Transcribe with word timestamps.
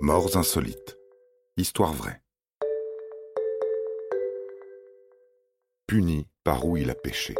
Morts 0.00 0.36
insolites. 0.36 0.98
Histoire 1.56 1.94
vraie. 1.94 2.20
Puni 5.86 6.28
par 6.44 6.66
où 6.66 6.76
il 6.76 6.90
a 6.90 6.94
péché. 6.94 7.34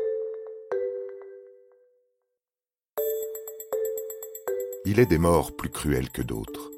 Il 4.87 4.99
est 4.99 5.05
des 5.05 5.19
morts 5.19 5.55
plus 5.55 5.69
cruelles 5.69 6.09
que 6.09 6.23
d'autres. 6.23 6.71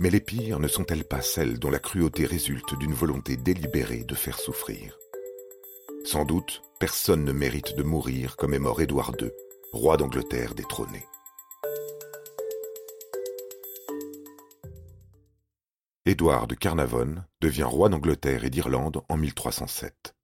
Mais 0.00 0.10
les 0.10 0.20
pires 0.20 0.58
ne 0.58 0.66
sont-elles 0.66 1.04
pas 1.04 1.22
celles 1.22 1.60
dont 1.60 1.70
la 1.70 1.78
cruauté 1.78 2.26
résulte 2.26 2.76
d'une 2.76 2.94
volonté 2.94 3.36
délibérée 3.36 4.02
de 4.02 4.16
faire 4.16 4.40
souffrir? 4.40 4.98
Sans 6.04 6.24
doute, 6.24 6.62
personne 6.80 7.24
ne 7.24 7.32
mérite 7.32 7.76
de 7.76 7.84
mourir 7.84 8.34
comme 8.34 8.54
est 8.54 8.58
mort 8.58 8.80
Édouard 8.80 9.12
II, 9.20 9.30
roi 9.72 9.96
d'Angleterre 9.96 10.56
détrôné. 10.56 11.06
Édouard 16.04 16.48
de 16.48 16.56
Carnavon 16.56 17.22
devient 17.40 17.62
roi 17.62 17.88
d'Angleterre 17.88 18.44
et 18.44 18.50
d'Irlande 18.50 19.02
en 19.08 19.16
1307. 19.16 20.16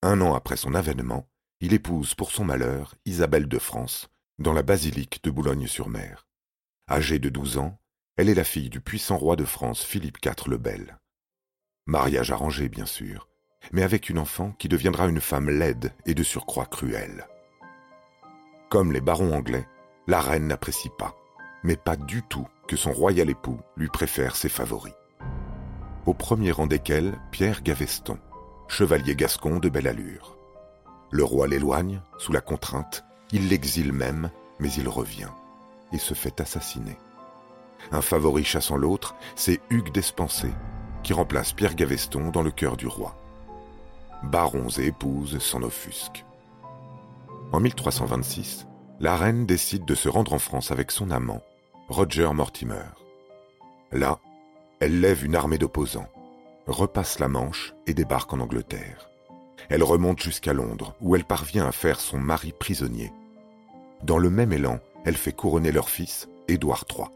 Un 0.00 0.20
an 0.20 0.34
après 0.34 0.56
son 0.56 0.74
avènement, 0.74 1.28
il 1.58 1.74
épouse 1.74 2.14
pour 2.14 2.30
son 2.30 2.44
malheur 2.44 2.94
Isabelle 3.04 3.48
de 3.48 3.58
France 3.58 4.08
dans 4.38 4.52
la 4.52 4.62
basilique 4.62 5.20
de 5.24 5.32
Boulogne-sur-Mer. 5.32 6.28
Âgée 6.88 7.18
de 7.18 7.30
douze 7.30 7.58
ans, 7.58 7.80
elle 8.16 8.28
est 8.28 8.34
la 8.34 8.44
fille 8.44 8.70
du 8.70 8.80
puissant 8.80 9.16
roi 9.16 9.34
de 9.34 9.44
France 9.44 9.82
Philippe 9.82 10.24
IV 10.24 10.48
le 10.48 10.58
Bel. 10.58 10.98
Mariage 11.86 12.30
arrangé, 12.30 12.68
bien 12.68 12.86
sûr, 12.86 13.28
mais 13.72 13.82
avec 13.82 14.08
une 14.08 14.20
enfant 14.20 14.52
qui 14.52 14.68
deviendra 14.68 15.08
une 15.08 15.20
femme 15.20 15.50
laide 15.50 15.92
et 16.06 16.14
de 16.14 16.22
surcroît 16.22 16.66
cruelle. 16.66 17.26
Comme 18.70 18.92
les 18.92 19.00
barons 19.00 19.34
anglais, 19.34 19.66
la 20.06 20.20
reine 20.20 20.46
n'apprécie 20.46 20.90
pas, 20.96 21.16
mais 21.62 21.76
pas 21.76 21.96
du 21.96 22.22
tout 22.22 22.46
que 22.66 22.76
son 22.76 22.92
royal 22.92 23.30
époux 23.30 23.60
lui 23.76 23.88
préfère 23.88 24.36
ses 24.36 24.48
favoris. 24.48 24.94
Au 26.06 26.14
premier 26.14 26.50
rang 26.50 26.66
desquels 26.66 27.18
Pierre 27.30 27.62
Gaveston, 27.62 28.18
chevalier 28.68 29.14
gascon 29.14 29.58
de 29.58 29.68
belle 29.68 29.86
allure. 29.86 30.36
Le 31.10 31.24
roi 31.24 31.46
l'éloigne, 31.46 32.00
sous 32.18 32.32
la 32.32 32.40
contrainte, 32.40 33.04
il 33.30 33.48
l'exile 33.48 33.92
même, 33.92 34.30
mais 34.58 34.72
il 34.72 34.88
revient 34.88 35.30
et 35.92 35.98
se 35.98 36.14
fait 36.14 36.40
assassiner. 36.40 36.96
Un 37.90 38.00
favori 38.00 38.44
chassant 38.44 38.76
l'autre, 38.76 39.14
c'est 39.36 39.60
Hugues 39.70 39.92
d'Espancé, 39.92 40.48
qui 41.02 41.12
remplace 41.12 41.52
Pierre 41.52 41.74
Gaveston 41.74 42.30
dans 42.30 42.42
le 42.42 42.50
cœur 42.50 42.76
du 42.76 42.86
roi. 42.86 43.16
Barons 44.22 44.68
et 44.78 44.86
épouses 44.86 45.38
s'en 45.38 45.62
offusquent. 45.62 46.24
En 47.52 47.60
1326, 47.60 48.66
la 49.00 49.16
reine 49.16 49.46
décide 49.46 49.84
de 49.84 49.94
se 49.94 50.08
rendre 50.08 50.32
en 50.32 50.38
France 50.38 50.70
avec 50.70 50.90
son 50.90 51.10
amant, 51.10 51.42
Roger 51.88 52.30
Mortimer. 52.32 52.84
Là, 53.90 54.18
elle 54.80 55.00
lève 55.00 55.24
une 55.24 55.34
armée 55.34 55.58
d'opposants, 55.58 56.08
repasse 56.66 57.18
la 57.18 57.28
Manche 57.28 57.74
et 57.86 57.92
débarque 57.92 58.32
en 58.32 58.40
Angleterre. 58.40 59.10
Elle 59.68 59.82
remonte 59.82 60.20
jusqu'à 60.20 60.52
Londres, 60.52 60.94
où 61.00 61.16
elle 61.16 61.24
parvient 61.24 61.66
à 61.66 61.72
faire 61.72 62.00
son 62.00 62.18
mari 62.18 62.52
prisonnier. 62.58 63.12
Dans 64.02 64.18
le 64.18 64.30
même 64.30 64.52
élan, 64.52 64.78
elle 65.04 65.16
fait 65.16 65.32
couronner 65.32 65.72
leur 65.72 65.90
fils, 65.90 66.28
Édouard 66.48 66.84
III. 66.88 67.08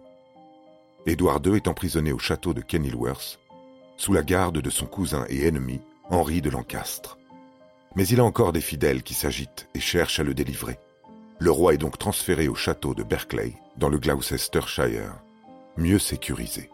Édouard 1.07 1.41
II 1.45 1.55
est 1.55 1.69
emprisonné 1.69 2.13
au 2.13 2.19
château 2.19 2.53
de 2.53 2.61
Kenilworth, 2.61 3.39
sous 3.97 4.13
la 4.13 4.23
garde 4.23 4.59
de 4.59 4.71
son 4.71 4.87
cousin 4.87 5.25
et 5.29 5.47
ennemi, 5.47 5.81
Henri 6.11 6.43
de 6.43 6.51
Lancastre. 6.51 7.19
Mais 7.95 8.07
il 8.09 8.21
a 8.21 8.25
encore 8.25 8.53
des 8.53 8.61
fidèles 8.61 9.03
qui 9.03 9.15
s'agitent 9.15 9.69
et 9.75 9.81
cherchent 9.81 10.21
à 10.21 10.25
le 10.25 10.35
délivrer. 10.35 10.79
Le 11.39 11.51
roi 11.51 11.75
est 11.75 11.79
donc 11.79 11.99
transféré 11.99 12.49
au 12.49 12.55
château 12.55 12.95
de 12.95 13.03
Berkeley, 13.03 13.55
dans 13.77 13.91
le 13.91 13.99
Gloucestershire, 13.99 15.13
mieux 15.77 15.99
sécurisé. 15.99 16.71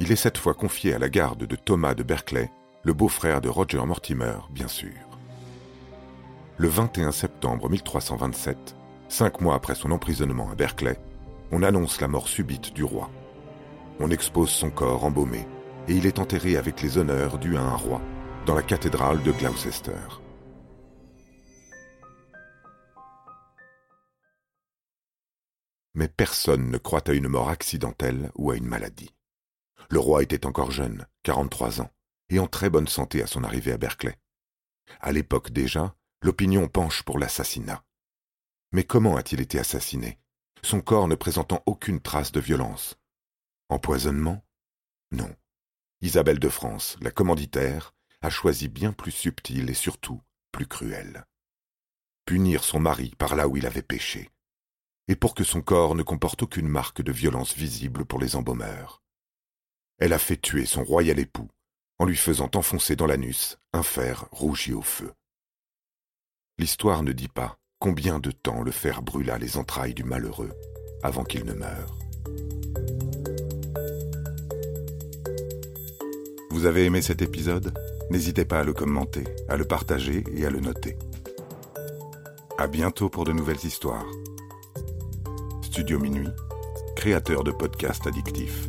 Il 0.00 0.10
est 0.10 0.16
cette 0.16 0.38
fois 0.38 0.54
confié 0.54 0.94
à 0.94 0.98
la 0.98 1.10
garde 1.10 1.44
de 1.44 1.56
Thomas 1.56 1.94
de 1.94 2.02
Berkeley, 2.02 2.50
le 2.84 2.94
beau-frère 2.94 3.42
de 3.42 3.50
Roger 3.50 3.84
Mortimer, 3.84 4.36
bien 4.50 4.68
sûr. 4.68 4.94
Le 6.56 6.68
21 6.68 7.12
septembre 7.12 7.68
1327, 7.68 8.74
cinq 9.10 9.42
mois 9.42 9.56
après 9.56 9.74
son 9.74 9.90
emprisonnement 9.90 10.50
à 10.50 10.54
Berkeley, 10.54 10.98
on 11.52 11.62
annonce 11.62 12.00
la 12.00 12.08
mort 12.08 12.28
subite 12.28 12.72
du 12.72 12.82
roi. 12.82 13.10
On 14.00 14.10
expose 14.10 14.50
son 14.50 14.70
corps 14.70 15.04
embaumé 15.04 15.46
et 15.86 15.92
il 15.92 16.06
est 16.06 16.18
enterré 16.18 16.56
avec 16.56 16.80
les 16.80 16.96
honneurs 16.96 17.36
dus 17.36 17.58
à 17.58 17.62
un 17.62 17.76
roi 17.76 18.00
dans 18.46 18.54
la 18.54 18.62
cathédrale 18.62 19.22
de 19.22 19.32
Gloucester. 19.32 19.92
Mais 25.94 26.08
personne 26.08 26.70
ne 26.70 26.78
croit 26.78 27.08
à 27.08 27.12
une 27.12 27.28
mort 27.28 27.48
accidentelle 27.48 28.30
ou 28.34 28.50
à 28.50 28.56
une 28.56 28.66
maladie. 28.66 29.14
Le 29.90 29.98
roi 29.98 30.22
était 30.22 30.46
encore 30.46 30.70
jeune, 30.70 31.06
43 31.22 31.80
ans, 31.80 31.90
et 32.28 32.38
en 32.38 32.46
très 32.46 32.70
bonne 32.70 32.88
santé 32.88 33.22
à 33.22 33.26
son 33.26 33.44
arrivée 33.44 33.72
à 33.72 33.78
Berkeley. 33.78 34.18
À 35.00 35.12
l'époque 35.12 35.50
déjà, 35.50 35.94
l'opinion 36.22 36.68
penche 36.68 37.02
pour 37.02 37.18
l'assassinat. 37.18 37.84
Mais 38.72 38.84
comment 38.84 39.16
a-t-il 39.16 39.40
été 39.40 39.58
assassiné, 39.58 40.18
son 40.62 40.80
corps 40.80 41.08
ne 41.08 41.14
présentant 41.14 41.62
aucune 41.66 42.00
trace 42.00 42.32
de 42.32 42.40
violence 42.40 42.96
Empoisonnement? 43.70 44.44
Non. 45.10 45.34
Isabelle 46.00 46.38
de 46.38 46.48
France, 46.48 46.96
la 47.00 47.10
commanditaire, 47.10 47.94
a 48.20 48.30
choisi 48.30 48.68
bien 48.68 48.92
plus 48.92 49.10
subtil 49.10 49.70
et 49.70 49.74
surtout 49.74 50.20
plus 50.52 50.66
cruel. 50.66 51.24
Punir 52.24 52.64
son 52.64 52.80
mari 52.80 53.14
par 53.16 53.36
là 53.36 53.48
où 53.48 53.56
il 53.56 53.66
avait 53.66 53.82
péché, 53.82 54.30
et 55.08 55.16
pour 55.16 55.34
que 55.34 55.44
son 55.44 55.62
corps 55.62 55.94
ne 55.94 56.02
comporte 56.02 56.42
aucune 56.42 56.68
marque 56.68 57.02
de 57.02 57.12
violence 57.12 57.54
visible 57.54 58.04
pour 58.04 58.20
les 58.20 58.36
embaumeurs. 58.36 59.02
Elle 59.98 60.12
a 60.12 60.18
fait 60.18 60.36
tuer 60.36 60.66
son 60.66 60.84
royal 60.84 61.18
époux 61.18 61.48
en 61.98 62.04
lui 62.04 62.16
faisant 62.16 62.50
enfoncer 62.54 62.94
dans 62.94 63.06
l'anus 63.06 63.58
un 63.72 63.82
fer 63.82 64.26
rougi 64.30 64.72
au 64.72 64.82
feu. 64.82 65.12
L'histoire 66.58 67.02
ne 67.02 67.12
dit 67.12 67.28
pas 67.28 67.58
combien 67.80 68.20
de 68.20 68.30
temps 68.30 68.62
le 68.62 68.70
fer 68.70 69.02
brûla 69.02 69.38
les 69.38 69.56
entrailles 69.56 69.94
du 69.94 70.04
malheureux 70.04 70.52
avant 71.02 71.24
qu'il 71.24 71.44
ne 71.44 71.54
meure. 71.54 71.98
Vous 76.50 76.66
avez 76.66 76.84
aimé 76.84 77.02
cet 77.02 77.22
épisode? 77.22 77.72
N'hésitez 78.10 78.44
pas 78.44 78.60
à 78.60 78.64
le 78.64 78.72
commenter, 78.72 79.24
à 79.48 79.56
le 79.56 79.64
partager 79.64 80.24
et 80.34 80.44
à 80.44 80.50
le 80.50 80.60
noter. 80.60 80.96
À 82.56 82.66
bientôt 82.66 83.08
pour 83.08 83.24
de 83.24 83.32
nouvelles 83.32 83.64
histoires. 83.64 84.06
Studio 85.78 86.00
Minuit, 86.00 86.32
créateur 86.96 87.44
de 87.44 87.52
podcasts 87.52 88.04
addictifs. 88.08 88.68